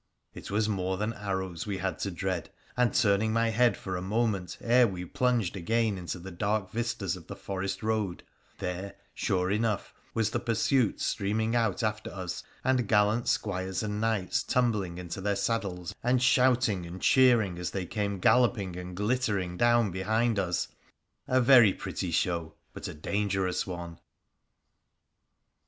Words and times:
It 0.33 0.49
was 0.49 0.67
more 0.67 0.97
than 0.97 1.13
arrows 1.13 1.67
we 1.67 1.77
had 1.77 1.99
to 1.99 2.09
dread, 2.09 2.51
and, 2.75 2.91
turning 2.91 3.31
my 3.31 3.49
head 3.49 3.77
for 3.77 3.95
a 3.95 4.01
moment 4.01 4.57
ere 4.59 4.87
we 4.87 5.05
plunged 5.05 5.55
again 5.55 5.95
into 5.99 6.17
dark 6.31 6.71
vistas 6.71 7.15
of 7.15 7.27
the 7.27 7.35
forest 7.35 7.83
road, 7.83 8.23
there, 8.57 8.95
sure 9.13 9.51
enough, 9.51 9.93
was 10.15 10.31
the 10.31 10.39
pursuit 10.39 10.99
streaming 10.99 11.55
out 11.55 11.83
after 11.83 12.11
us, 12.11 12.41
and 12.63 12.87
gallant 12.87 13.27
squires 13.27 13.83
and 13.83 14.01
knights 14.01 14.41
tumbling 14.41 14.97
into 14.97 15.21
their 15.21 15.35
saddles 15.35 15.93
and 16.01 16.23
shouting 16.23 16.87
and 16.87 17.03
cheering 17.03 17.59
as 17.59 17.69
they 17.69 17.85
came 17.85 18.17
galloping 18.17 18.75
and 18.75 18.97
glittering 18.97 19.55
down 19.55 19.91
behind 19.91 20.39
us— 20.39 20.67
a 21.27 21.39
very 21.39 21.73
pretty 21.73 22.09
show, 22.09 22.55
but 22.73 22.87
a 22.87 22.95
dangerous 22.95 23.67
one. 23.67 23.99